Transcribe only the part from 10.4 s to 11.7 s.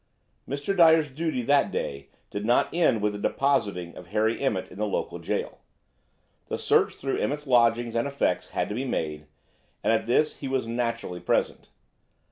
was naturally present.